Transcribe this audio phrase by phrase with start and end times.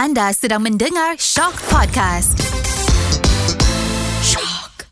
[0.00, 2.32] Anda sedang mendengar Shock Podcast.
[4.24, 4.88] Shock.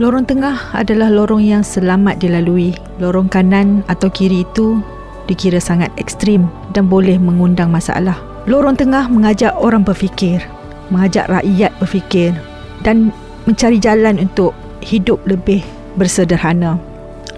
[0.00, 2.72] Lorong tengah adalah lorong yang selamat dilalui.
[2.96, 4.80] Lorong kanan atau kiri itu
[5.28, 8.16] dikira sangat ekstrim dan boleh mengundang masalah.
[8.48, 10.40] Lorong tengah mengajak orang berfikir,
[10.88, 12.32] mengajak rakyat berfikir
[12.80, 13.12] dan
[13.44, 15.60] mencari jalan untuk hidup lebih
[16.00, 16.80] bersederhana.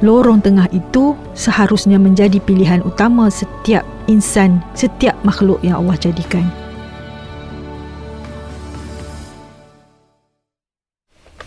[0.07, 6.47] Lorong tengah itu seharusnya menjadi pilihan utama setiap insan, setiap makhluk yang Allah jadikan.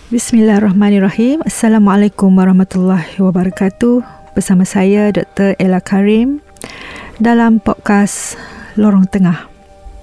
[0.09, 1.45] Bismillahirrahmanirrahim.
[1.45, 4.01] Assalamualaikum warahmatullahi wabarakatuh.
[4.33, 5.53] Bersama saya Dr.
[5.61, 6.41] Ella Karim
[7.21, 8.33] dalam podcast
[8.73, 9.45] Lorong Tengah.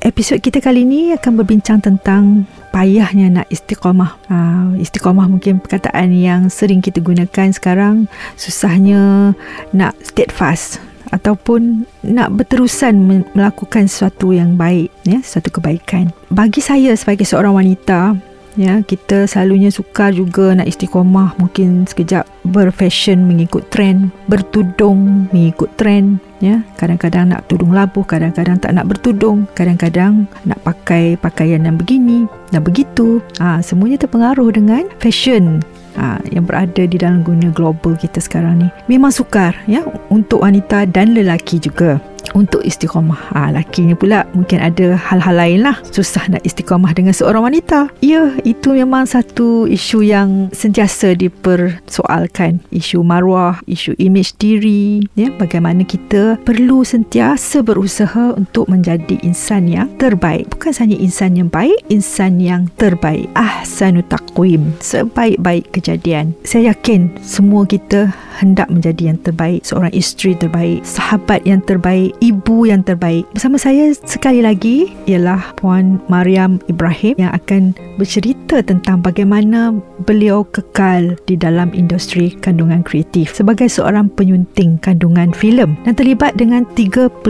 [0.06, 4.14] Episod kita kali ini akan berbincang tentang payahnya nak istiqamah.
[4.30, 8.06] Uh, istiqamah mungkin perkataan yang sering kita gunakan sekarang.
[8.38, 9.34] Susahnya
[9.74, 10.78] nak steadfast
[11.10, 16.10] ataupun nak berterusan melakukan sesuatu yang baik, ya, sesuatu kebaikan.
[16.30, 18.18] Bagi saya sebagai seorang wanita,
[18.56, 26.18] ya kita selalunya suka juga nak istiqomah mungkin sekejap berfashion mengikut trend bertudung mengikut trend
[26.40, 26.64] ya.
[26.80, 32.64] Kadang-kadang nak tudung labuh kadang-kadang tak nak bertudung kadang-kadang nak pakai pakaian yang begini dan
[32.64, 33.20] begitu.
[33.38, 35.60] Ha, semuanya terpengaruh dengan fashion
[35.96, 38.68] ha, yang berada di dalam dunia global kita sekarang ni.
[38.86, 41.98] Memang sukar ya untuk wanita dan lelaki juga
[42.36, 43.32] untuk istiqamah.
[43.32, 45.80] Ha, laki ni pula mungkin ada hal-hal lain lah.
[45.88, 47.88] Susah nak istiqamah dengan seorang wanita.
[48.04, 52.60] Ya, itu memang satu isu yang sentiasa dipersoalkan.
[52.68, 55.00] Isu maruah, isu imej diri.
[55.16, 60.52] Ya, bagaimana kita perlu sentiasa berusaha untuk menjadi insan yang terbaik.
[60.52, 63.32] Bukan sahaja insan yang baik, insan yang terbaik.
[63.32, 64.76] Ahsanu taqwim.
[64.84, 66.36] Sebaik-baik kejadian.
[66.44, 69.64] Saya yakin semua kita hendak menjadi yang terbaik.
[69.64, 73.22] Seorang isteri terbaik, sahabat yang terbaik, ibu yang terbaik.
[73.30, 79.70] Bersama saya sekali lagi ialah Puan Mariam Ibrahim yang akan bercerita tentang bagaimana
[80.02, 86.66] beliau kekal di dalam industri kandungan kreatif sebagai seorang penyunting kandungan filem dan terlibat dengan
[86.74, 87.22] 34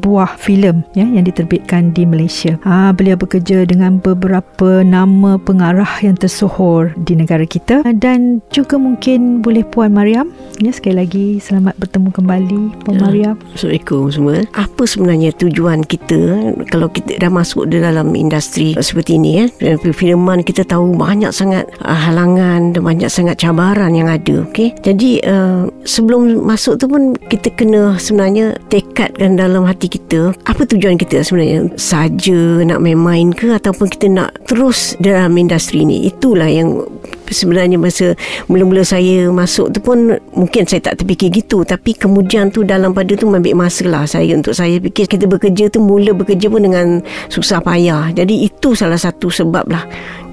[0.00, 2.56] buah filem ya yang diterbitkan di Malaysia.
[2.64, 9.44] Ha, beliau bekerja dengan beberapa nama pengarah yang tersohor di negara kita dan juga mungkin
[9.44, 10.32] boleh Puan Mariam
[10.62, 13.02] ya sekali lagi selamat bertemu kembali Puan ya.
[13.04, 13.36] Mariam.
[13.52, 19.30] Assalamualaikum semua apa sebenarnya tujuan kita kalau kita dah masuk di dalam industri seperti ini
[19.42, 24.76] ya perfilman kita tahu banyak sangat uh, halangan dan banyak sangat cabaran yang ada okey?
[24.84, 31.00] Jadi uh, sebelum masuk tu pun kita kena sebenarnya tekadkan dalam hati kita apa tujuan
[31.00, 31.72] kita sebenarnya?
[31.74, 36.06] Saja nak main-main ke ataupun kita nak terus dalam industri ini?
[36.06, 36.84] Itulah yang
[37.30, 38.12] sebenarnya masa
[38.50, 41.62] mula-mula saya masuk tu pun mungkin saya tak terfikir gitu.
[41.64, 45.08] Tapi kemudian tu dalam pada tu ambil masa lah saya untuk saya fikir.
[45.08, 48.12] Kita bekerja tu mula bekerja pun dengan susah payah.
[48.12, 49.84] Jadi itu salah satu sebab lah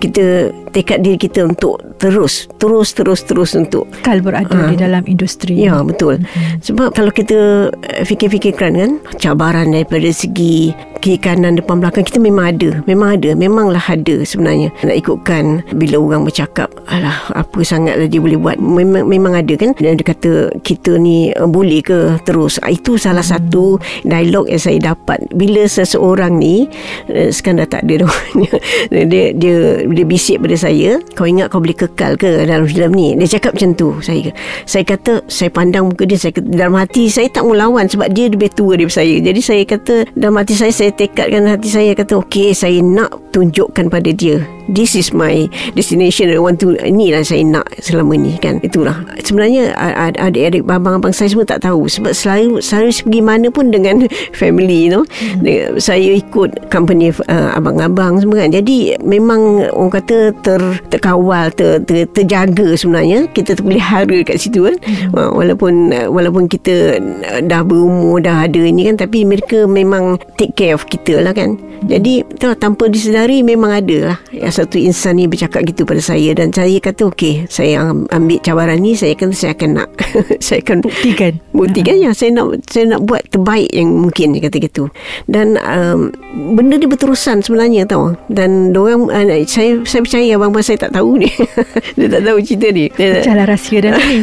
[0.01, 5.05] kita tekad diri kita untuk terus terus terus terus untuk kal berada uh, di dalam
[5.05, 5.61] industri.
[5.61, 6.17] Ya betul.
[6.17, 6.57] Hmm.
[6.63, 8.91] sebab kalau kita eh, fikir-fikirkan kan
[9.21, 14.69] cabaran daripada segi kiri kanan depan belakang kita memang ada memang ada memanglah ada sebenarnya.
[14.85, 18.57] Nak ikutkan bila orang bercakap alah apa sangat dia boleh buat?
[18.57, 19.77] Memang memang ada kan?
[19.77, 22.61] Dan dia kata kita ni uh, boleh ke terus?
[22.61, 23.33] Ah, itu salah hmm.
[23.33, 25.21] satu dialog yang saya dapat.
[25.33, 26.69] Bila seseorang ni
[27.11, 28.05] uh, sekarang dah tak ada
[29.11, 29.57] dia dia
[29.93, 33.07] dia bisik pada saya kau ingat kau boleh kekal ke dalam filem ni?
[33.19, 34.31] Dia cakap macam tu saya
[34.65, 38.07] saya kata saya pandang muka dia saya kata, dalam hati saya tak mau lawan sebab
[38.11, 39.15] dia lebih tua daripada saya.
[39.19, 43.87] Jadi saya kata dalam hati saya saya tekadkan hati saya kata okey saya nak tunjukkan
[43.87, 44.43] pada dia.
[44.71, 46.31] This is my destination.
[46.31, 48.63] I want to inilah saya nak selama ni kan.
[48.63, 49.03] Itulah.
[49.19, 49.75] Sebenarnya
[50.15, 54.07] adik-adik abang-abang saya semua tak tahu sebab selalu selalu pergi mana pun dengan
[54.39, 55.03] family you know.
[55.03, 55.75] Hmm.
[55.81, 58.51] saya ikut company uh, abang-abang semua kan.
[58.53, 60.61] Jadi memang orang kata ter,
[60.93, 63.25] terkawal ter, ter, terjaga sebenarnya.
[63.33, 64.77] Kita terpelihara kat situ kan.
[64.85, 65.33] Hmm.
[65.33, 67.01] walaupun walaupun kita
[67.49, 69.01] dah berumur dah ada ini kan.
[69.01, 71.57] Tapi mereka memang take care of kita lah kan.
[71.81, 72.21] Jadi
[72.61, 74.17] tanpa disedari memang ada lah.
[74.53, 76.37] Satu insan ni bercakap gitu pada saya.
[76.37, 78.93] Dan saya kata okey saya ambil cabaran ni.
[78.93, 79.89] Saya kata saya akan nak
[80.45, 81.41] saya akan buktikan.
[81.57, 81.97] buktikan.
[81.97, 82.13] Uh-huh.
[82.13, 84.83] ya saya nak saya nak buat terbaik yang mungkin dia kata gitu.
[85.25, 86.13] Dan um,
[86.53, 88.13] benda ni berterusan sebenarnya tau.
[88.29, 91.29] Dan orang uh, saya saya percaya abang-abang saya tak tahu ni.
[91.97, 92.85] dia tak tahu cerita ni.
[92.97, 94.17] Jalan rahsia dah ni.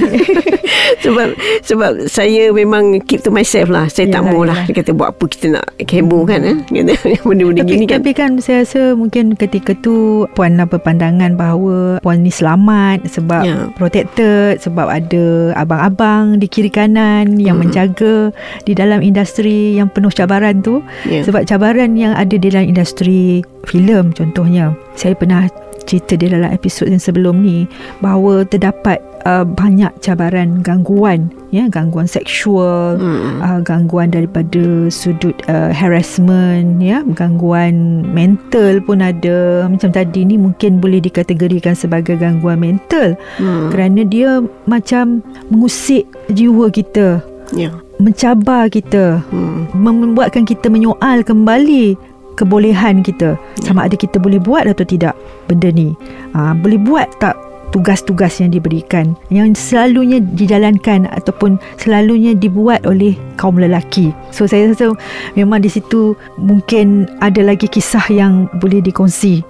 [1.05, 1.29] sebab
[1.63, 3.87] sebab saya memang keep to myself lah.
[3.89, 4.59] Saya yalah, tak mau lah.
[4.65, 6.41] Dia kata buat apa kita nak heboh kan.
[6.43, 6.57] Eh?
[7.29, 8.01] Benda-benda tapi, gini kan.
[8.01, 13.37] Tapi kan saya rasa mungkin ketika tu puan apa pandangan bahawa puan ni selamat sebab
[13.39, 13.71] Ya.
[13.79, 17.71] protected sebab ada abang-abang di kiri kanan yang Hmm.
[17.71, 18.31] menjaga
[18.63, 21.23] di dalam industri yang penuh cabaran tu Ya.
[21.23, 25.45] sebab cabaran yang ada di dalam industri filem contohnya saya pernah
[25.85, 27.65] cerita di dalam episod yang sebelum ni
[28.01, 33.41] bahawa terdapat uh, banyak cabaran gangguan ya gangguan seksual Hmm.
[33.41, 40.77] uh, gangguan daripada sudut uh, harassment ya gangguan mental pun ada macam tadi ni mungkin
[40.77, 43.73] boleh dikategorikan sebagai gangguan mental Hmm.
[43.73, 47.73] kerana dia macam mengusik jiwa kita Ya.
[47.97, 49.73] mencabar kita Hmm.
[49.73, 51.97] membuatkan kita menyoal kembali
[52.39, 53.35] kebolehan kita.
[53.67, 55.19] Sama ada kita boleh buat atau tidak
[55.51, 55.99] benda ni.
[56.39, 57.35] Ha, boleh buat tak
[57.75, 59.19] tugas-tugas yang diberikan?
[59.29, 64.15] Yang selalunya dijalankan ataupun selalunya dibuat oleh kaum lelaki.
[64.31, 64.95] So saya rasa
[65.35, 69.43] memang di situ mungkin ada lagi kisah yang boleh dikongsi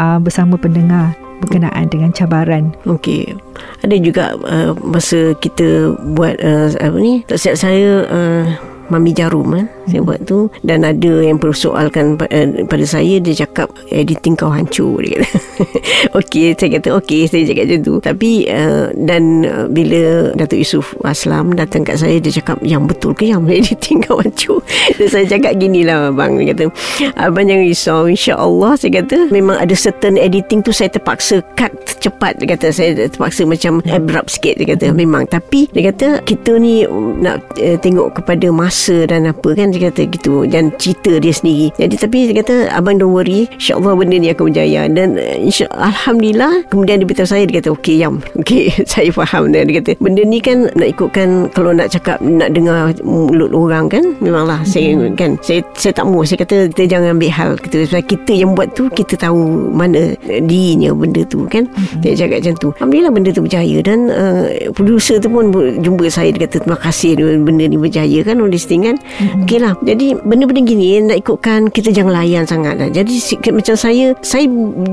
[0.00, 2.76] uh, bersama pendengar berkenaan dengan cabaran.
[2.84, 3.32] Okey.
[3.80, 7.24] Ada juga uh, masa kita buat uh, apa ni?
[7.24, 8.44] Tak silap saya uh,
[8.90, 10.50] Mami Jarum kan Saya buat tu.
[10.60, 15.38] Dan ada yang persoalkan pa- uh, pada saya Dia cakap Editing kau hancur Dia kata.
[16.18, 17.94] Okey Saya kata okey Saya cakap macam tu.
[18.02, 23.12] Tapi uh, Dan uh, bila Datuk Yusof Aslam Datang kat saya Dia cakap Yang betul
[23.14, 24.58] ke yang editing kau hancur?
[24.98, 26.64] Dan saya cakap gini lah Abang Dia kata.
[27.14, 28.00] Abang jangan risau.
[28.10, 31.70] InsyaAllah Saya kata Memang ada certain editing tu Saya terpaksa cut
[32.02, 32.74] cepat Dia kata.
[32.74, 34.90] Saya terpaksa macam Abrupt sikit Dia kata.
[34.90, 35.30] Memang.
[35.30, 36.82] Tapi dia kata Kita ni
[37.22, 40.46] Nak uh, tengok kepada masa Dan apa kan Dia kata gitu.
[40.48, 41.68] Dan cerita dia sendiri.
[41.76, 43.50] Jadi tapi dia kata Abang don't worry.
[43.58, 44.80] InsyaAllah benda ni akan berjaya.
[44.88, 48.22] Dan uh, insya Alhamdulillah Kemudian dia beritahu saya Dia kata okay Yam.
[48.40, 52.56] Okay saya faham Dan dia kata Benda ni kan Nak ikutkan Kalau nak cakap Nak
[52.56, 57.18] dengar mulut orang kan Memanglah Saya kan Saya saya tak mau Saya kata Kita jangan
[57.18, 61.64] ambil hal kita, Sebab kita yang buat tu Kita tahu Mana dirinya benda tu kan.
[62.04, 62.68] Dia cakap macam tu.
[62.78, 63.78] Alhamdulillah benda tu berjaya.
[63.82, 64.46] Dan uh,
[64.76, 65.50] Producer tu pun
[65.80, 66.30] Jumpa saya.
[66.30, 68.38] Dia kata terima kasih Benda ni berjaya kan.
[68.38, 68.96] All this thing kan
[69.42, 69.74] Okey lah.
[69.82, 72.86] Jadi benda-benda gini Nak ikutkan Kita jangan layan sangat lah.
[72.86, 73.18] Jadi
[73.50, 74.46] macam saya Saya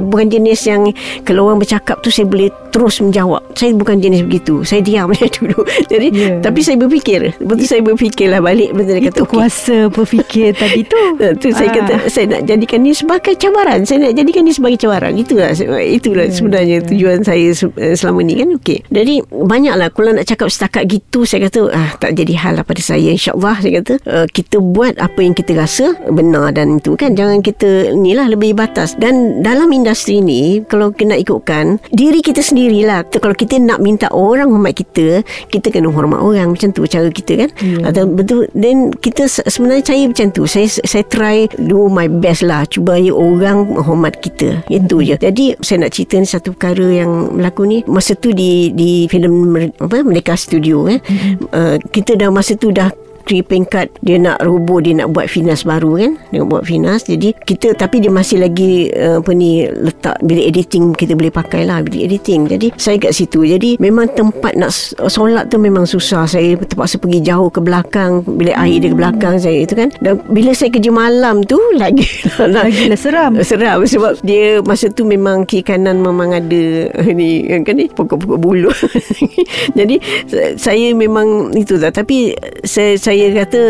[0.09, 0.89] bukan jenis yang
[1.21, 3.41] Kalau orang bercakap tu Saya boleh terus menjawab.
[3.57, 4.61] Saya bukan jenis begitu.
[4.61, 5.65] Saya diam macam dulu.
[5.89, 6.37] Jadi Ya.
[6.39, 7.33] Tapi saya berfikir.
[7.37, 10.97] Betul saya berfikirlah balik Betul dia kata itu kuasa berfikir tadi tu.
[11.41, 11.75] Tu saya Ah.
[11.77, 13.81] kata saya nak jadikan ni sebagai cabaran.
[13.83, 15.13] Saya nak jadikan ni sebagai cabaran.
[15.13, 15.51] Itulah
[15.81, 18.49] itulah Ya, sebenarnya tujuan saya eh, selama ni kan.
[18.55, 18.79] Okey.
[18.87, 22.81] Jadi banyaklah kalau nak cakap setakat gitu saya kata ah tak jadi hal lah pada
[22.81, 23.93] saya insyaallah saya kata.
[24.03, 27.13] Uh, kita buat apa yang kita rasa benar dan itu kan.
[27.13, 28.93] Jangan kita ni lah lebih batas.
[28.97, 34.51] Dan dalam industri ni kalau kena ikutkan diri kita sendirilah kalau kita nak minta orang
[34.51, 36.51] hormat kita kita kena hormat orang.
[36.51, 37.49] Macam tu cara kita kan?
[37.63, 37.89] Ya.
[37.89, 40.43] atau betul then kita se- sebenarnya saya macam tu.
[40.43, 44.59] Saya saya try do my best lah cuba ya orang hormat kita.
[44.67, 45.15] Itu je.
[45.15, 47.77] Jadi saya nak cerita ni satu perkara yang berlaku ni.
[47.87, 50.99] Masa tu di di filem apa Merdeka Studio eh
[51.55, 52.91] uh, kita dah masa tu dah
[53.27, 56.11] Tri peringkat dia nak roboh dia nak buat finas baru kan?
[56.31, 60.55] Dia nak buat finas jadi kita tapi dia masih lagi uh, apa ni letak bilik
[60.55, 62.47] editing kita boleh pakai lah bilik editing.
[62.47, 63.43] Jadi saya kat situ.
[63.43, 64.71] Jadi memang tempat nak
[65.11, 66.23] solat tu memang susah.
[66.23, 69.91] Saya terpaksa pergi jauh ke belakang bilik air dia ke belakang saya itu kan?
[69.99, 72.07] Dan bila saya kerja malam tu lagi
[72.39, 73.35] Lagilah seram.
[73.43, 73.83] seram.
[73.83, 76.63] Sebab dia masa tu memang kiri kanan memang ada
[77.11, 77.91] ni kan ni?
[77.91, 78.71] Pokok-pokok bulu.
[79.79, 79.99] Jadi
[80.31, 82.31] sa- saya memang itu tak tapi
[82.63, 83.61] saya saya kata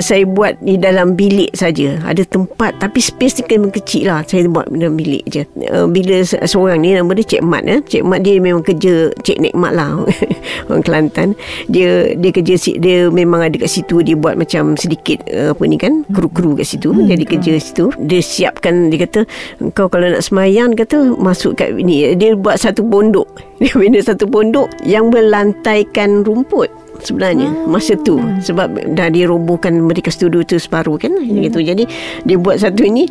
[0.00, 1.98] saya buat di dalam bilik saja.
[2.04, 4.20] Ada tempat tapi space ni memang kecil lah.
[4.24, 5.42] Saya buat dalam bilik je.
[5.70, 7.80] Uh, bila se- seorang ni nama dia Cik Mat eh.
[7.82, 10.02] Cik Mat dia memang kerja Cik Nikmat lah.
[10.68, 11.36] Orang Kelantan.
[11.68, 14.00] Dia dia kerja dia memang ada kat situ.
[14.00, 16.92] Dia buat macam sedikit uh, apa ni kan kru-kru kat situ.
[16.92, 17.92] Jadi kerja situ.
[18.00, 19.28] Dia siapkan dia kata
[19.76, 22.16] kau kalau nak semayang kata masuk kat ni.
[22.16, 23.28] Dia buat satu pondok.
[23.60, 28.16] Dia bina satu pondok yang berlantaikan rumput sebenarnya masa tu.
[28.38, 31.12] Sebab dah dirobohkan mereka studio tu separuh kan?
[31.18, 31.84] Gitu jadi
[32.22, 33.04] dia buat satu ini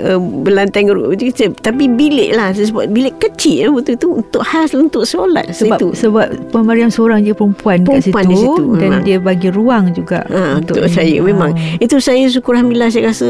[0.00, 5.04] uh, berlantai ru- jadi, tapi bilik lah sebab bilik kecil betul tu untuk khas untuk
[5.04, 5.50] solat.
[5.52, 9.18] Sebab itu sebab Puan Mariam seorang je perempuan, kat Perempuan situ, di situ, dan dia
[9.18, 10.88] bagi ruang juga Ha, untuk ni.
[10.88, 11.52] saya memang.
[11.52, 11.76] Ah.
[11.78, 13.28] itu saya syukur alhamdulillah saya rasa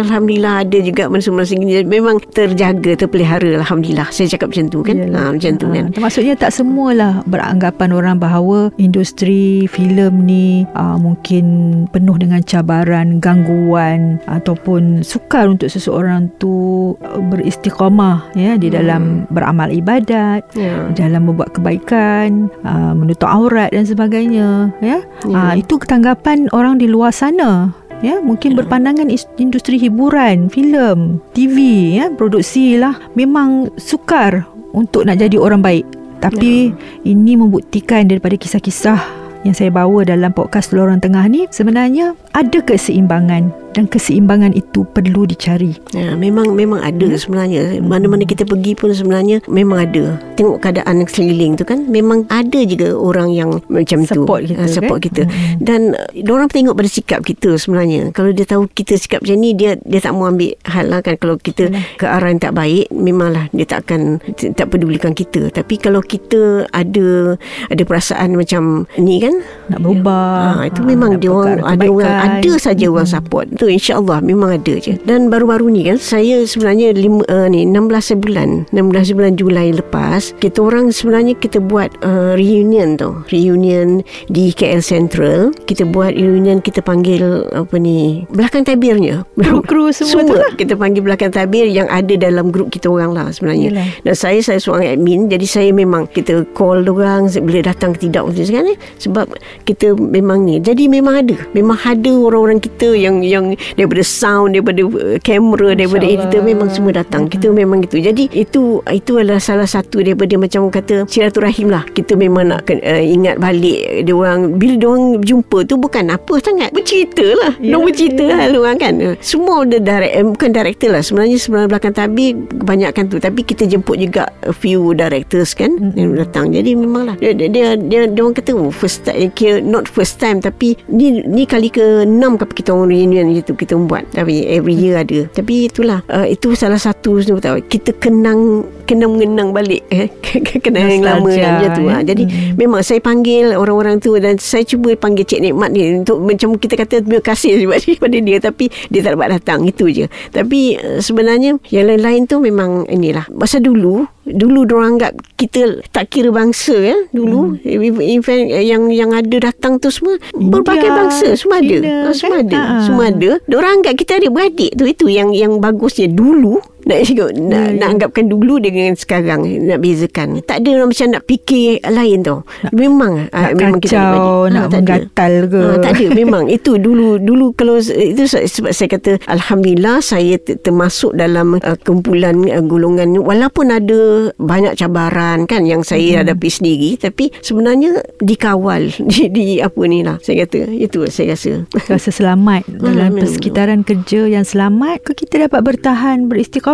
[0.00, 4.08] alhamdulillah ada juga masa-masa ini memang terjaga terpelihara alhamdulillah.
[4.10, 4.96] Saya cakap macam tu kan?
[4.98, 5.20] Yalah.
[5.20, 5.84] ha, macam tu Ah, kan?
[5.96, 9.31] Maksudnya tak semualah beranggapan orang bahawa industri
[9.68, 11.44] filem ni uh, mungkin
[11.90, 19.68] penuh dengan cabaran, gangguan ataupun sukar untuk seseorang tu uh, beristiqamah ya di dalam beramal
[19.70, 20.90] ibadat, ya.
[20.90, 24.98] di dalam membuat kebaikan, uh, menutup aurat dan sebagainya ya.
[25.26, 25.30] Ya.
[25.30, 27.72] Uh, itu tanggapan orang di luar sana
[28.04, 28.18] ya.
[28.20, 31.56] Mungkin berpandangan is- industri hiburan filem TV
[31.96, 32.10] ya.
[32.12, 35.86] Produksi lah memang sukar untuk nak jadi orang baik.
[36.22, 36.70] Tapi
[37.02, 43.71] ini membuktikan daripada kisah-kisah yang saya bawa dalam podcast Lorong Tengah ni sebenarnya ada keseimbangan
[43.72, 45.74] dan keseimbangan itu perlu dicari.
[45.92, 47.18] Ya, memang memang ada Hmm.
[47.18, 47.80] sebenarnya.
[47.80, 50.16] Mana-mana kita pergi pun sebenarnya memang ada.
[50.36, 54.68] Tengok keadaan sekeliling tu kan memang ada juga orang yang macam Support tu kita, Ah,
[54.68, 55.06] support kan?
[55.08, 55.22] kita.
[55.58, 58.12] Dan uh, orang tengok pada sikap kita sebenarnya.
[58.12, 61.16] Kalau dia tahu kita sikap macam ni dia dia tak mau ambil hal lah kan
[61.16, 64.20] kalau kita ke arah yang tak baik memanglah dia tak akan
[64.52, 65.48] tak pedulikan kita.
[65.48, 67.36] Tapi kalau kita ada
[67.68, 69.34] ada perasaan macam ni kan
[69.68, 70.60] Nak berubah.
[70.60, 73.46] Ha, itu ha, memang dia orang ada orang ada saja orang support.
[73.62, 74.98] Tu insya-Allah memang ada je.
[75.06, 80.34] Dan baru-baru ni kan saya sebenarnya lima, uh, ni 16 bulan, 16 bulan Julai lepas,
[80.42, 83.22] kita orang sebenarnya kita buat uh, reunion tau.
[83.30, 85.54] Reunion di KL Central.
[85.62, 88.26] Kita buat reunion kita panggil apa ni?
[88.34, 89.22] Belakang tabirnya.
[89.38, 90.50] Kru-kru semua tu lah.
[90.58, 93.70] kita panggil belakang tabir yang ada dalam grup kita orang lah sebenarnya.
[93.70, 93.88] Yelah.
[94.02, 98.74] Dan saya saya seorang admin jadi saya memang kita call orang bila datang tidak sekarang
[98.74, 99.30] ni sebab
[99.62, 100.58] kita memang ni.
[100.58, 101.38] Jadi memang ada.
[101.54, 106.26] Memang ada orang-orang kita yang yang daripada sound, daripada uh, kamera, daripada InsyaAllah.
[106.28, 107.22] editor memang semua datang.
[107.28, 107.98] Kita memang gitu.
[107.98, 111.84] Jadi itu itu adalah salah satu daripada macam orang kata silaturahim lah.
[111.90, 116.34] Kita memang nak uh, ingat balik dia orang bila dia orang jumpa tu bukan apa
[116.42, 117.52] sangat bercerita lah.
[117.58, 118.30] Yeah, dia bercerita ya.
[118.30, 118.38] yeah.
[118.44, 118.94] hal orang kan.
[119.00, 121.02] Uh, Semua dia direct eh, bukan director lah.
[121.02, 125.98] Sebenarnya sebenarnya belakang tabir kebanyakan tu tapi kita jemput juga a few directors kan mm-hmm.
[125.98, 126.50] yang datang.
[126.52, 130.18] Jadi memanglah dia dia dia, dia, dia orang kata oh, first time kira not first
[130.18, 134.06] time tapi ni ni kali ke enam ke kita orang reunion itu kita buat.
[134.14, 135.26] Tapi every year ada.
[135.28, 140.12] Tapi itulah uh, itu salah satu tu kita kenang kena mengenang balik eh
[140.64, 141.82] kenang yang lama kan macam tu.
[141.84, 141.94] Ha.
[141.94, 142.02] eh.
[142.04, 142.54] Jadi Hmm.
[142.54, 146.76] memang saya panggil orang-orang tu dan saya cuba panggil Cik Nikmat ni untuk macam kita
[146.76, 150.04] kata terima kasih sebab dia tapi dia tak dapat datang itu je.
[150.28, 153.24] Tapi uh, sebenarnya yang lain-lain tu memang inilah.
[153.30, 157.98] Masa dulu dulu orang anggap kita tak kira bangsa ya dulu hmm.
[157.98, 162.38] event eh, yang yang ada datang tu semua berbagai bangsa semua ada Cina, Ah, semua
[162.38, 162.46] kan?
[162.46, 162.74] ada Ha.
[162.86, 167.10] semua ada orang anggap kita ada beradik tu itu yang yang bagusnya dulu nak nak,
[167.12, 167.26] Ya,
[167.64, 167.76] ya.
[167.76, 172.38] nak anggapkan dulu dengan sekarang nak bezakan tak ada orang macam nak fikir lain tau
[172.70, 174.50] memang ah, Nak memang kita ada kacau, beradik.
[174.50, 174.72] nak ada.
[174.72, 175.62] menggatal ke.
[175.62, 180.34] Ah, tak ada memang itu dulu dulu kalau itu se- sebab saya kata alhamdulillah saya
[180.36, 184.00] ter- termasuk dalam uh, kumpulan uh, golongan walaupun ada
[184.36, 186.18] banyak cabaran kan yang saya Hmm.
[186.24, 191.64] hadapi sendiri tapi sebenarnya dikawal di, di apa ni lah saya kata itu saya rasa
[191.84, 196.71] Rasa selamat dalam Hmm, persekitaran kerja yang selamat ke kita dapat bertahan beristiqamah.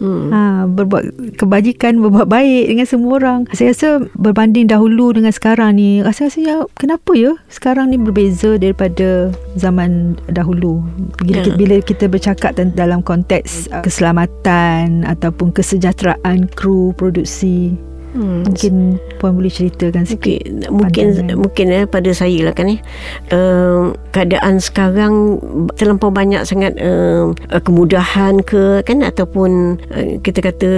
[0.00, 0.32] Hmm.
[0.32, 3.40] Ha, berbuat kebajikan, berbuat baik dengan semua orang.
[3.52, 9.28] Saya rasa berbanding dahulu dengan sekarang ni, rasa-rasanya kenapa ya sekarang ni berbeza daripada
[9.60, 10.80] zaman dahulu.
[11.20, 17.76] Bila, kita, bila kita bercakap dalam konteks uh, keselamatan ataupun kesejahteraan kru produksi.
[18.10, 18.42] Hmm.
[18.46, 18.74] Mungkin
[19.22, 20.42] puan boleh ceritakan sikit.
[20.42, 21.36] Okey, mungkin pandangan.
[21.38, 22.80] mungkin eh pada saya lah kan eh
[23.30, 25.38] uh, keadaan sekarang
[25.78, 27.30] terlampau banyak sangat uh,
[27.62, 30.70] kemudahan ke kan ataupun uh, kita kata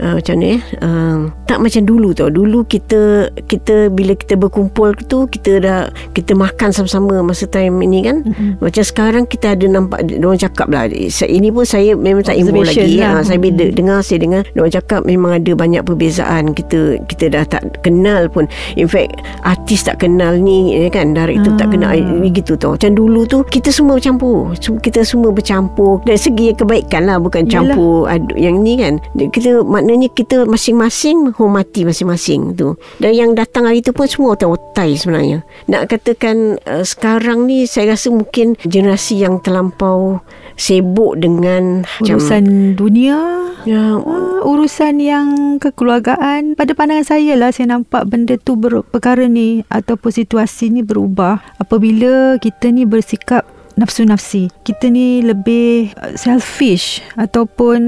[0.00, 4.94] uh, macam ni eh uh, tak macam dulu tau dulu kita kita bila kita berkumpul
[5.06, 5.80] tu kita dah
[6.14, 8.62] kita makan sama-sama masa time ini kan Mm-mm.
[8.62, 10.86] macam sekarang kita ada nampak orang cakap lah
[11.26, 13.12] ini pun saya memang tak Observation lagi lah.
[13.18, 17.44] ha, saya bila dengar saya dengar orang cakap memang ada banyak perbezaan kita kita dah
[17.44, 18.44] tak kenal pun.
[18.74, 21.12] In fact artis tak kenal ni eh, kan?
[21.12, 21.72] Director tak Ah.
[21.72, 22.74] kenal ni gitu tau.
[22.74, 24.52] Macam dulu tu kita semua bercampur.
[24.56, 26.00] Kita semua bercampur.
[26.02, 27.52] Dari segi kebaikan lah bukan Yalah.
[27.72, 28.98] campur adu, yang ni kan.
[29.14, 32.74] Kita maknanya kita masing-masing menghormati masing-masing tu.
[32.98, 35.42] Dan yang datang hari tu pun semua otai-otai sebenarnya.
[35.66, 40.20] Nak katakan uh, sekarang ni saya rasa mungkin generasi yang terlampau
[40.54, 43.16] sibuk dengan macam Urusan dunia.
[43.64, 45.28] Ya, Ah, urusan yang
[45.62, 46.56] kekeluargaan.
[46.56, 51.40] Pada pandangan saya lah saya nampak benda tu ber, perkara ni ataupun situasi ni berubah
[51.60, 53.46] apabila kita ni bersikap
[53.80, 54.52] nafsu-nafsi.
[54.60, 57.80] Kita ni lebih uh, selfish ataupun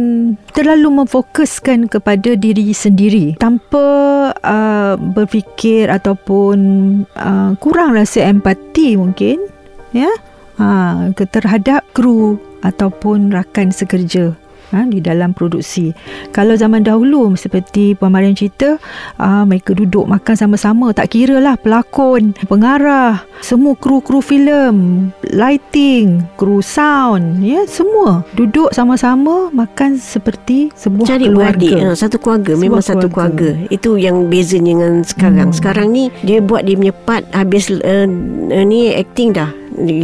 [0.56, 3.36] terlalu memfokuskan kepada diri sendiri.
[3.36, 3.84] Tanpa
[4.32, 6.56] uh, berfikir ataupun
[7.12, 9.44] uh, kurang rasa empati mungkin
[9.92, 10.08] ya
[10.56, 14.32] ha, terhadap kru ataupun rakan sekerja
[14.72, 15.92] ha, di dalam produksi.
[16.32, 18.76] Kalau zaman dahulu seperti Puan Mariam cerita,
[19.16, 26.58] ah, mereka duduk makan sama-sama, tak kira lah pelakon, pengarah, semua kru-kru filem, lighting, kru
[26.58, 31.52] sound, ya semua duduk sama-sama makan seperti sebuah Cari keluarga.
[31.58, 33.52] beradik ha, Satu keluarga Sebuah Memang satu keluarga.
[33.52, 35.56] keluarga Itu yang bezanya dengan sekarang Hmm.
[35.56, 39.50] Sekarang ni Dia buat dia punya part Habis uh, uh, ni acting dah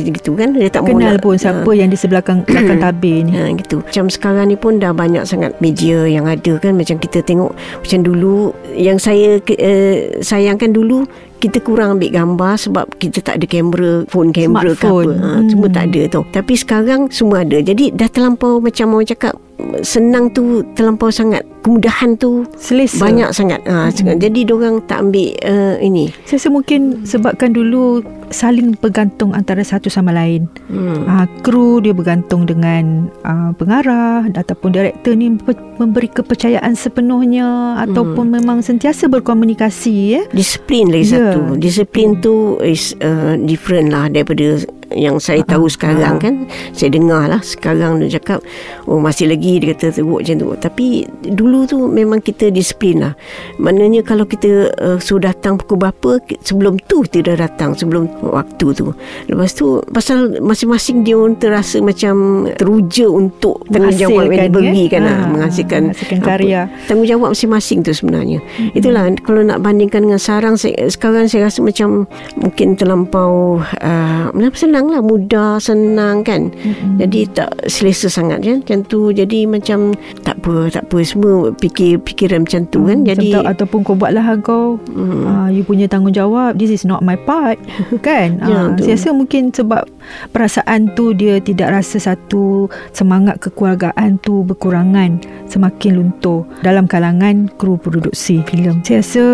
[0.08, 2.42] gitu kan dia tak Kenal nak- pun siapa yang di sebelah belakang,
[2.78, 3.32] tabir ni.
[3.32, 3.80] Ha, gitu.
[3.80, 8.00] Macam sekarang ni pun dah banyak sangat media yang ada kan macam kita tengok macam
[8.00, 11.04] dulu yang saya uh, sayangkan dulu
[11.38, 15.12] kita kurang ambil gambar sebab kita tak ada kamera, phone kamera ke apa.
[15.14, 15.46] Ha, Hmm.
[15.46, 16.20] Semua tak ada tu.
[16.28, 17.58] Tapi sekarang semua ada.
[17.58, 19.38] Jadi dah terlampau macam orang cakap
[19.80, 21.46] senang tu terlampau sangat.
[21.62, 23.03] Kemudahan tu Selesa.
[23.03, 23.61] banyak sangat.
[23.67, 24.19] Ha, hmm.
[24.19, 26.12] Jadi orang tak ambil uh, ini.
[26.25, 30.45] Saya rasa mungkin sebabkan dulu saling bergantung antara satu sama lain.
[30.69, 31.09] Hmm.
[31.09, 35.33] Uh, kru dia bergantung dengan uh, pengarah ataupun director ni
[35.81, 40.23] memberi kepercayaan sepenuhnya ataupun memang sentiasa berkomunikasi ya.
[40.31, 41.33] Disiplin lagi Ya.
[41.33, 41.57] satu.
[41.57, 44.61] Disiplin tu is uh, different lah daripada
[44.93, 46.21] yang saya tahu sekarang ah.
[46.21, 46.35] kan.
[46.77, 48.45] Saya dengar lah sekarang dia cakap
[48.85, 50.49] oh masih lagi dia kata teruk macam tu.
[50.61, 50.87] Tapi
[51.33, 53.14] dulu tu memang kita disiplin lah.
[53.61, 58.67] Maknanya kalau kita uh, suruh datang pukul berapa sebelum tu kita dah datang sebelum waktu
[58.75, 58.93] tu.
[59.31, 64.93] Lepas tu pasal masing-masing dia orang terasa macam teruja untuk tanggungjawab yang diberi ya?
[64.93, 65.17] kan lah.
[65.19, 66.61] Ah, menghasilkan, menghasilkan apa- karya.
[66.90, 68.38] tanggungjawab masing-masing tu sebenarnya.
[68.43, 68.78] Mm-hmm.
[68.78, 74.90] Itulah kalau nak bandingkan dengan sarang saya, sekarang saya rasa macam mungkin terlampau uh, senang
[74.90, 76.50] lah mudah senang kan.
[76.50, 76.99] Mm-hmm.
[76.99, 79.14] Jadi tak selesa sangat kan macam tu.
[79.14, 79.95] Jadi macam
[80.26, 82.99] tak apa tak apa semua fikir fikiran macam tu kan.
[83.00, 85.25] Macam Jadi tahu, ataupun kau buatlah kau Hmm.
[85.25, 87.57] uh, you punya tanggungjawab this is not my part
[88.07, 88.85] kan Ya, uh, tu.
[88.85, 89.87] saya rasa mungkin sebab
[90.30, 97.76] perasaan tu dia tidak rasa satu semangat kekeluargaan tu berkurangan semakin luntur dalam kalangan kru
[97.76, 99.25] produksi filem saya rasa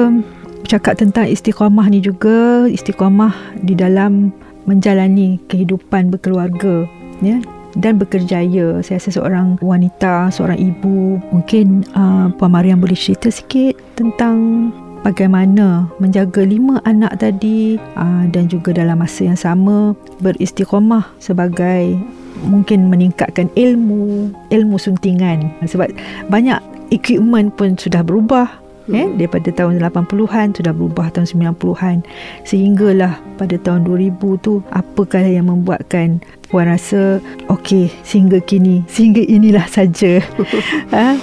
[0.65, 4.33] cakap tentang istiqamah ni juga istiqamah di dalam
[4.65, 6.89] menjalani kehidupan berkeluarga
[7.21, 7.37] ya
[7.79, 8.81] dan bekerjaya.
[8.81, 14.71] Saya rasa seorang wanita, seorang ibu, mungkin uh, Puan Mariam boleh cerita sikit tentang
[15.05, 19.93] bagaimana menjaga lima anak tadi uh, dan juga dalam masa yang sama
[20.25, 21.99] beristiqamah sebagai
[22.47, 25.53] mungkin meningkatkan ilmu, ilmu suntingan.
[25.65, 25.93] Sebab
[26.33, 26.59] banyak
[26.91, 32.05] equipment pun sudah berubah eh daripada tahun 80-an sudah berubah tahun 90-an
[32.45, 36.21] sehinggalah pada tahun 2000 tu apakah yang membuatkan
[36.55, 37.19] puan rasa
[37.51, 40.23] okey sehingga kini sehingga inilah saja
[40.95, 41.19] ha,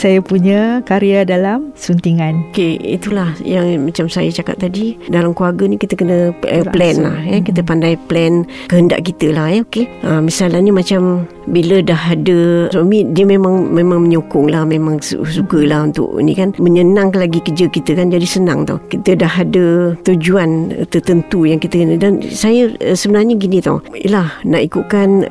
[0.00, 5.76] saya punya karya dalam suntingan Okey, itulah yang macam saya cakap tadi dalam keluarga ni
[5.76, 7.38] kita kena uh, plan lah ya.
[7.44, 9.60] Kita pandai plan kehendak kita lah ya.
[9.66, 9.86] Okey.
[10.00, 15.66] Uh, misalnya macam bila dah ada suami dia memang memang menyokong lah memang su- suka
[15.66, 18.80] lah untuk ni kan menyenangkan lagi kerja kita kan jadi senang tau.
[18.88, 23.84] Kita dah ada tujuan tertentu yang kita kena dan saya uh, sebenarnya gini tau.
[23.94, 25.26] Yalah nak ikutkan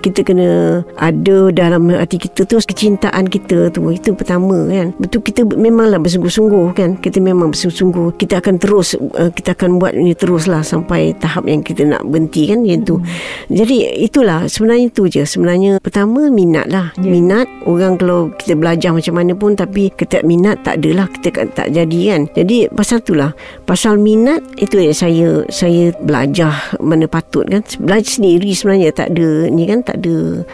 [0.00, 3.92] kita kena ada dalam hati kita tu kecintaan kita tu.
[3.92, 4.96] Itu pertama kan?
[4.96, 6.90] Betul kita memanglah bersungguh-sungguh kan?
[6.98, 8.16] Kita memang bersungguh-sungguh.
[8.16, 12.48] Kita akan terus uh, kita akan buat ini teruslah sampai tahap yang kita nak berhenti
[12.48, 12.64] kan?
[12.64, 13.52] Itu hmm.
[13.52, 13.76] jadi
[14.08, 14.48] itulah.
[14.48, 15.22] Sebenarnya tu je.
[15.22, 16.90] Sebenarnya pertama minat lah.
[16.98, 17.12] Yeah.
[17.12, 17.46] minat.
[17.68, 21.76] Orang kalau kita belajar macam mana pun tapi kita minat tak adalah kita kan tak
[21.76, 22.20] jadi kan?
[22.32, 23.36] Jadi pasal tu lah
[23.68, 27.60] pasal minat itu yang saya saya belajar mana patut kan?
[27.78, 30.44] Belajar sendiri sebenarnya tak ada ni kan tak ada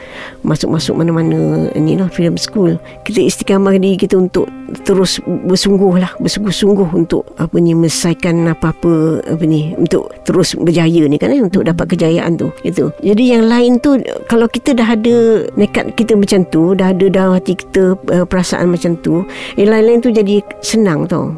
[0.47, 2.79] masuk-masuk mana-mana ni lah film school.
[3.05, 4.49] Kita istiqamah diri kita untuk
[4.83, 11.23] terus bersungguh lah bersungguh-sungguh untuk apa ni menyelesaikan apa-apa apa ni untuk terus berjaya ni
[11.23, 13.95] kan eh, untuk dapat kejayaan tu itu jadi yang lain tu
[14.27, 18.71] kalau kita dah ada nekat kita macam tu dah ada dalam hati kita uh, perasaan
[18.71, 19.23] macam tu
[19.55, 21.33] yang lain-lain tu jadi senang tau.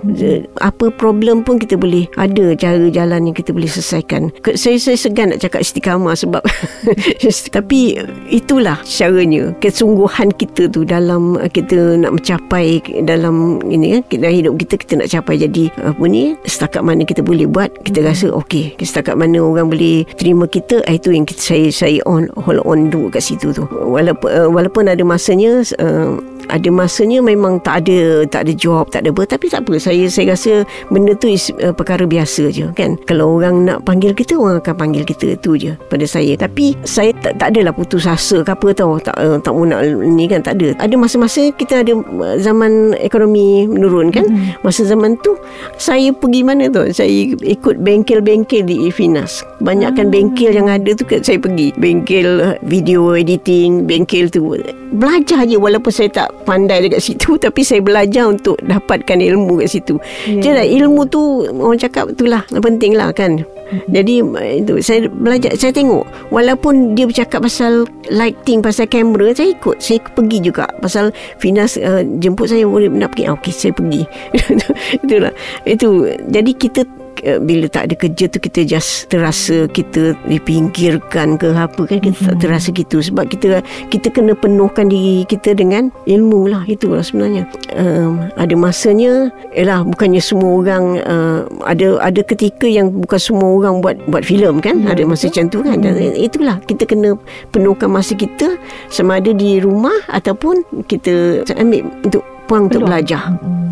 [0.58, 4.34] Apa problem pun kita boleh ada cara jalan yang kita boleh selesaikan.
[4.58, 6.42] Saya, saya segan nak cakap istiqamah sebab
[7.56, 14.34] tapi itulah caranya kesungguhan kita tu dalam uh, kita nak mencapai dalam ini kan dalam
[14.34, 18.30] hidup kita kita nak capai jadi apa ni setakat mana kita boleh buat kita rasa
[18.32, 22.62] okey setakat mana orang boleh terima kita ah, itu yang kita, saya saya on hold
[22.64, 23.64] on dulu kat situ tu.
[23.68, 26.16] Walaupun uh, walaupun ada masanya uh,
[26.48, 29.22] ada masanya memang tak ada tak ada job tak ada apa.
[29.28, 30.52] Tapi tak apa saya saya rasa
[30.92, 32.96] benda tu is, uh, perkara biasa je kan?
[33.04, 35.36] Kalau orang nak panggil kita orang akan panggil kita.
[35.38, 36.34] Tu je pada saya.
[36.34, 38.96] Tapi saya tak, tak adalah putus asa ke apa tau.
[38.98, 40.74] Tak uh, tak mau nak ni kan tak ada.
[40.80, 44.24] Ada masa-masa kita ada uh, zaman ekonomi menurun kan?
[44.28, 44.64] Mm-hmm.
[44.64, 45.36] masa zaman tu
[45.80, 47.08] saya pergi mana tu saya
[47.40, 51.74] ikut bengkel-bengkel di Finas banyakkan bengkel yang ada tu kan saya pergi.
[51.76, 54.56] Bengkel video editing bengkel tu.
[54.94, 59.68] Belajar je walaupun saya tak pandai dekat situ tapi saya belajar untuk dapatkan ilmu kat
[59.70, 59.96] situ.
[60.26, 60.54] Yeah.
[60.54, 63.42] Jadi ilmu tu orang cakap itulah penting lah kan.
[63.92, 66.04] Jadi eh, itu saya belajar saya tengok.
[66.32, 69.76] Walaupun dia bercakap pasal lighting pasal kamera saya ikut.
[69.80, 70.64] Saya pergi juga.
[70.80, 73.28] Pasal Finas uh, jemput saya boleh nak pergi.
[73.28, 74.02] Ah, okey saya pergi.
[75.04, 75.32] Itulah
[75.68, 76.08] itu.
[76.32, 76.80] Jadi kita
[77.22, 82.34] uh, bila tak ada kerja tu kita just terasa kita dipinggirkan ke apa kan kita
[82.34, 82.98] tak terasa gitu.
[82.98, 87.46] Sebab kita kita kena penuhkan diri kita dengan ilmu lah itulah sebenarnya.
[87.76, 93.78] Um, ada masanya ialah bukannya semua orang uh, ada ada ketika yang bukan semua orang
[93.84, 95.76] buat buat filem kan Ya, ada masa macam tu kan.
[95.82, 97.18] Dan itulah kita kena
[97.52, 98.56] penuhkan masa kita
[98.88, 103.04] sama ada di rumah ataupun kita ambil untuk puang untuk Peluang.
[103.04, 103.22] belajar.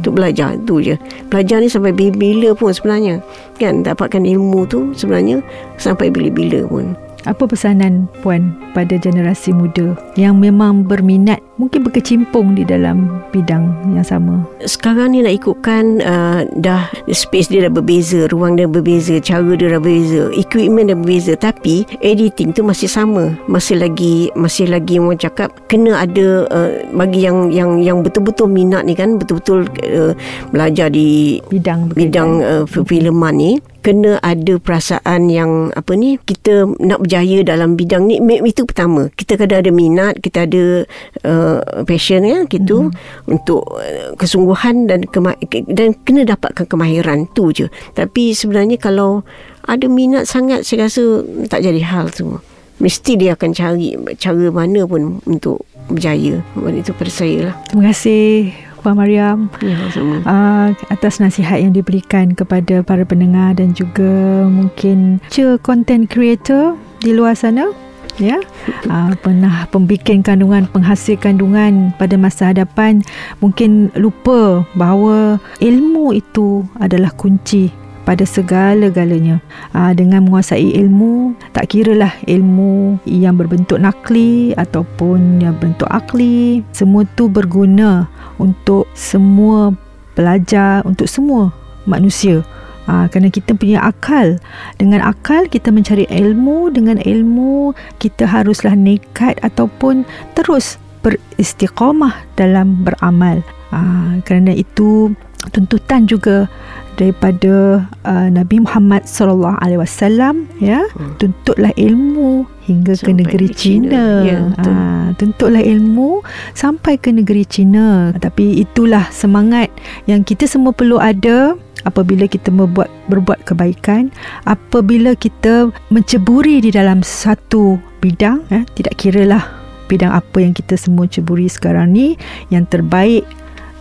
[0.04, 0.94] Untuk belajar tu je.
[1.32, 3.18] Belajar ni sampai bila pun sebenarnya.
[3.56, 5.40] Kan dapatkan ilmu tu sebenarnya
[5.80, 6.92] sampai bila-bila pun
[7.26, 14.06] Apa pesanan Puan pada generasi muda yang memang berminat, mungkin berkecimpung di dalam bidang yang
[14.06, 14.46] sama?
[14.62, 19.74] sekarang ni nak ikutkan uh, dah space dia dah berbeza ruang dia berbeza cara dia
[19.74, 21.32] dah berbeza equipment dah berbeza.
[21.34, 23.34] Tapi editing tu masih sama.
[23.50, 28.86] Masih lagi masih lagi orang cakap kena ada uh, bagi yang yang yang betul-betul minat
[28.86, 30.12] ni kan betul-betul uh,
[30.50, 33.52] belajar di Bidang bidang uh, filman ni
[33.86, 39.06] kena ada perasaan yang apa ni kita nak berjaya dalam bidang ni itu pertama.
[39.14, 40.82] Kita kena ada minat kita ada
[41.22, 42.90] uh, passion ya gitu.
[42.90, 43.30] Mm-hmm.
[43.30, 45.38] untuk uh, kesungguhan dan kema-
[45.70, 47.70] dan kena dapatkan kemahiran tu je.
[47.94, 49.22] Tapi sebenarnya kalau
[49.70, 52.42] ada minat sangat saya rasa tak jadi hal tu.
[52.82, 56.42] Mesti dia akan cari cara mana pun untuk berjaya.
[56.58, 57.54] Itu pada saya lah.
[57.70, 58.50] Terima kasih
[58.86, 59.50] Puan Mariam.
[59.58, 60.22] Ya sama.
[60.22, 65.18] Uh, atas nasihat yang diberikan kepada para pendengar dan juga mungkin
[65.66, 67.74] content creator di luar sana
[68.22, 68.38] ya.
[68.86, 73.02] Uh, pernah pembikin kandungan penghasil kandungan pada masa hadapan.
[73.42, 77.74] Mungkin lupa bahawa ilmu itu adalah kunci
[78.06, 79.42] pada segala-galanya.
[79.74, 87.02] Aa, dengan menguasai ilmu, tak kiralah ilmu yang berbentuk nakli ataupun yang berbentuk akli, semua
[87.18, 88.06] tu berguna
[88.38, 89.74] untuk semua
[90.14, 91.50] pelajar, untuk semua
[91.84, 92.46] manusia.
[92.86, 94.38] Ha, kerana kita punya akal
[94.78, 100.06] Dengan akal kita mencari ilmu Dengan ilmu kita haruslah nekat Ataupun
[100.38, 103.42] terus beristiqamah dalam beramal
[103.74, 105.18] ha, Kerana itu
[105.52, 106.48] tuntutan juga
[106.96, 110.80] daripada uh, Nabi Muhammad sallallahu alaihi wasallam ya.
[111.20, 113.90] Tuntutlah ilmu hingga ke Sampai negeri ke China.
[113.92, 114.72] China, Ya, betul.
[114.72, 114.82] ha,
[115.20, 116.10] tuntutlah ilmu
[116.56, 118.10] sampai ke negeri China.
[118.16, 119.68] Tapi itulah semangat
[120.08, 121.54] yang kita semua perlu ada
[121.86, 124.10] apabila kita membuat berbuat kebaikan
[124.42, 129.46] apabila kita menceburi di dalam satu bidang eh, tidak kiralah
[129.86, 132.16] bidang apa yang kita semua ceburi sekarang ni.
[132.50, 133.22] Yang terbaik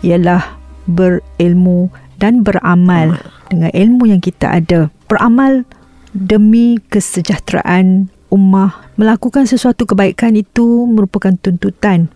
[0.06, 3.20] ialah berilmu dan beramal
[3.50, 4.90] dengan ilmu yang kita ada.
[5.06, 5.66] Beramal
[6.16, 8.96] demi kesejahteraan ummah.
[8.96, 12.08] Melakukan sesuatu kebaikan itu merupakan tuntutan.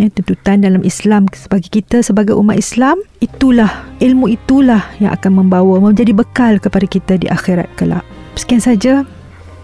[0.00, 5.84] Ya, tuntutan dalam Islam bagi kita sebagai umat Islam itulah ilmu itulah yang akan membawa
[5.84, 8.00] menjadi bekal kepada kita di akhirat kelak.
[8.32, 9.04] Sekian saja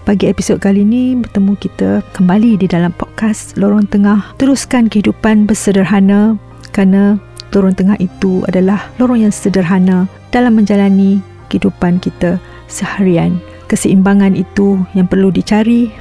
[0.04, 4.36] pagi episod kali ini bertemu kita kembali di dalam podcast Lorong Tengah.
[4.36, 6.36] Teruskan kehidupan bersederhana
[6.76, 7.16] kerana
[7.52, 12.36] lorong tengah itu adalah lorong yang sederhana dalam menjalani kehidupan kita
[12.68, 13.40] seharian.
[13.68, 15.92] Keseimbangan itu yang perlu dicari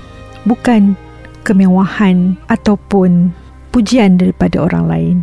[0.48, 0.96] bukan
[1.44, 3.32] kemewahan ataupun
[3.72, 5.18] pujian daripada orang lain.